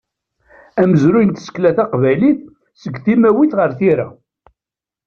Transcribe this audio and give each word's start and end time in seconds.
Amezruy 0.81 1.25
n 1.25 1.31
tsekla 1.31 1.71
taqbaylit 1.77 2.39
seg 2.81 2.93
timawit 3.03 3.53
ɣer 3.59 3.71
tira. 3.79 4.07